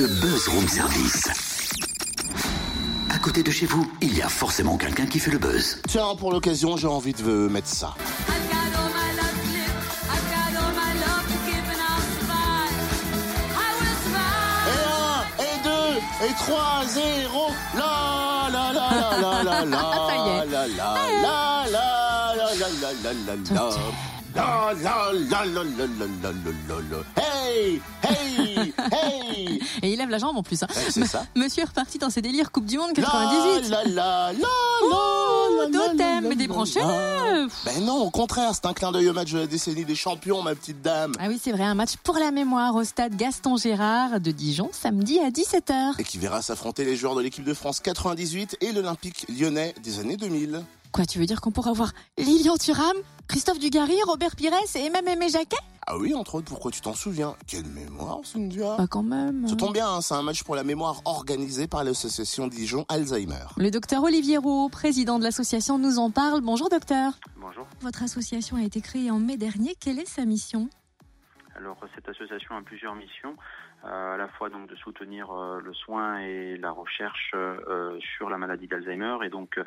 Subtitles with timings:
[0.00, 1.28] Le Buzz Room Service.
[3.10, 5.82] À côté de chez vous, il y a forcément quelqu'un qui fait le buzz.
[5.86, 7.94] Tiens, pour l'occasion, j'ai envie de euh, mettre ça.
[14.66, 17.50] Et un, et deux, et trois, zéro.
[17.76, 21.84] La la la la la la la la la la la
[22.30, 23.68] la la la la la.
[24.32, 26.32] La la la la la la la
[26.68, 27.00] la la.
[27.22, 29.39] Hey, hey, hey.
[29.82, 30.62] Et il lève la jambe en plus.
[30.62, 30.66] hein.
[30.76, 31.24] Ouais, ça.
[31.34, 33.68] Monsieur est reparti dans ses délires Coupe du Monde La 98.
[33.70, 34.48] la la la
[34.82, 37.46] Oh, la totem, la.
[37.64, 40.42] Ben non, au contraire, c'est un clin d'œil au match de la décennie des champions,
[40.42, 41.12] ma petite dame.
[41.18, 44.70] Ah oui, c'est vrai, un match pour la mémoire au stade Gaston Gérard de Dijon,
[44.72, 45.94] samedi à 17h.
[45.98, 49.98] Et qui verra s'affronter les joueurs de l'équipe de France 98 et l'Olympique lyonnais des
[50.00, 50.62] années 2000.
[50.92, 52.96] Quoi, tu veux dire qu'on pourra voir Lilian Thuram,
[53.28, 55.56] Christophe Dugarry, Robert Pires et même Aimé Jacquet?
[55.92, 57.34] Ah oui, entre autres, pourquoi tu t'en souviens?
[57.48, 58.76] Quelle mémoire, Cynthia?
[58.76, 59.48] Pas quand même.
[59.48, 63.46] Ça tombe bien, hein, c'est un match pour la mémoire organisé par l'association Dijon Alzheimer.
[63.56, 66.42] Le docteur Olivier Roux, président de l'association, nous en parle.
[66.42, 67.14] Bonjour docteur.
[67.40, 67.66] Bonjour.
[67.80, 69.74] Votre association a été créée en mai dernier.
[69.80, 70.68] Quelle est sa mission?
[71.56, 73.34] Alors cette association a plusieurs missions,
[73.84, 78.30] euh, à la fois donc de soutenir euh, le soin et la recherche euh, sur
[78.30, 79.60] la maladie d'Alzheimer et donc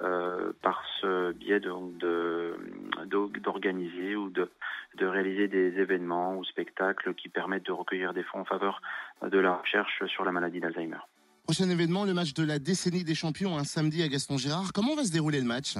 [0.00, 2.54] euh, par ce biais donc, de
[3.06, 4.50] de- d'organiser ou de
[4.98, 8.80] de réaliser des événements ou spectacles qui permettent de recueillir des fonds en faveur
[9.22, 10.98] de la recherche sur la maladie d'Alzheimer.
[11.44, 14.70] Prochain événement, le match de la décennie des champions, un samedi à Gaston Gérard.
[14.74, 15.76] Comment va se dérouler le match?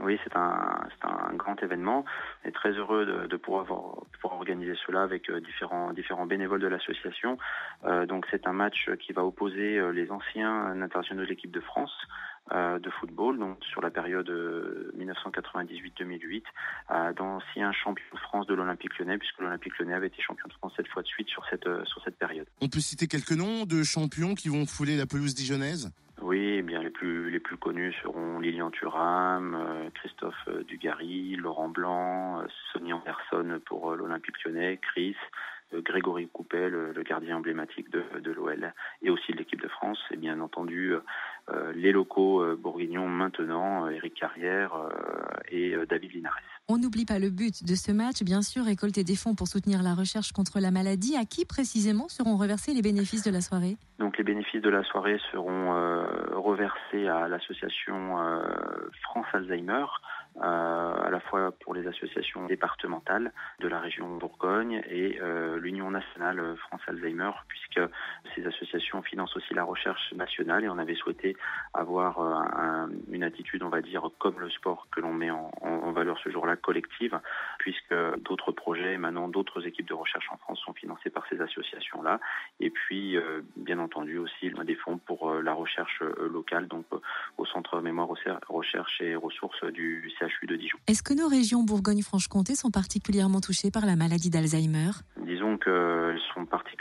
[0.00, 2.06] Oui, c'est un, un grand événement.
[2.44, 6.24] On est très heureux de, de pouvoir, avoir- pouvoir organiser cela avec euh, différents, différents
[6.24, 7.36] bénévoles de l'association.
[7.84, 11.60] Euh, donc c'est un match qui va opposer euh, les anciens internationaux de l'équipe de
[11.60, 11.92] France
[12.50, 16.42] de football, donc sur la période euh, 1998-2008,
[16.88, 20.52] à d'anciens champions de France de l'Olympique lyonnais, puisque l'Olympique lyonnais avait été champion de
[20.54, 22.46] France sept fois de suite sur cette, euh, sur cette période.
[22.60, 25.92] On peut citer quelques noms de champions qui vont fouler la pelouse dijonnaise?
[26.20, 31.34] Oui, eh bien les plus les plus connus seront Lilian Thuram, euh, Christophe euh, Dugarry,
[31.34, 35.16] Laurent Blanc, euh, Sonny Anderson pour euh, l'Olympique Lyonnais, Chris,
[35.74, 39.68] euh, Grégory Coupel, le, le gardien emblématique de, de l'OL et aussi de l'équipe de
[39.68, 41.00] France et bien entendu euh, euh,
[41.74, 44.88] les locaux euh, bourguignons maintenant, euh, Eric Carrière euh,
[45.50, 46.38] et euh, David Linares.
[46.68, 49.82] On n'oublie pas le but de ce match, bien sûr, récolter des fonds pour soutenir
[49.82, 51.16] la recherche contre la maladie.
[51.16, 53.76] À qui précisément seront reversés les bénéfices de la soirée?
[53.98, 56.04] Donc les bénéfices de la soirée seront euh,
[56.34, 58.42] reversés à l'association euh,
[59.02, 60.11] France Alzheimer, euh,
[60.42, 66.56] à la fois pour les associations départementales de la région Bourgogne et euh, l'Union nationale
[66.56, 67.80] France Alzheimer, puisque
[68.34, 70.64] ces associations financent aussi la recherche nationale.
[70.64, 71.36] Et on avait souhaité
[71.74, 75.92] avoir euh, un- une attitude, on va dire, comme le sport que l'on met en
[75.92, 77.18] valeur ce jour-là collective,
[77.62, 82.18] puisque d'autres projets émanant d'autres équipes de recherche en France sont financés par ces associations-là.
[82.58, 86.86] Et puis, euh, bien entendu, aussi des fonds pour euh, la recherche euh, locale, donc
[87.38, 88.08] au Centre Mémoire
[88.48, 90.78] Recherche et Ressources du CHU de Dijon.
[90.88, 94.90] Est-ce que nos régions Bourgogne-Franche-Comté sont particulièrement touchées par la maladie d'Alzheimer?
[95.18, 96.72] Disons qu'elles sont particulièrement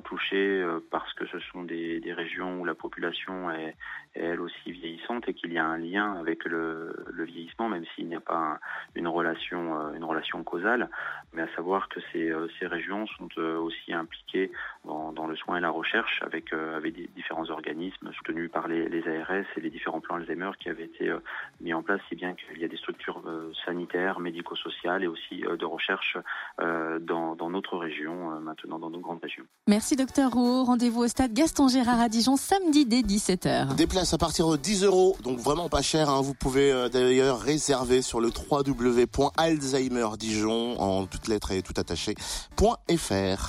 [0.00, 3.76] touchées euh, parce que ce sont des, régions où la population est,
[4.14, 8.16] elle aussi vieillissante et qu'il y a un lien avec le, vieillissement, même s'il n'y
[8.16, 8.58] a pas un-
[8.94, 10.88] une relation, euh, une relation causale.
[11.32, 14.50] Mais à savoir que ces, euh, ces régions sont aussi impliquées
[14.84, 18.88] dans, dans le soin et la recherche avec, euh, avec différents organismes soutenus par les,
[18.88, 21.18] les ARS et les différents plans Alzheimer qui avaient été euh,
[21.60, 25.44] mis en place, si bien qu'il y a des structures euh, sanitaires, médico-sociales et aussi
[25.44, 26.16] euh, de recherche
[26.60, 29.44] euh, dans, dans notre région, euh, maintenant dans nos grandes régions.
[29.68, 30.64] Merci docteur Roux.
[30.64, 33.74] Rendez-vous au stade Gaston Gérard à Dijon samedi dès 17h.
[33.76, 36.08] Des places à partir de 10 euros, donc vraiment pas cher.
[36.10, 36.20] hein.
[36.22, 43.44] Vous pouvez euh, d'ailleurs réserver sur le www.alzheimerdijon en toutes lettres et tout attaché .fr.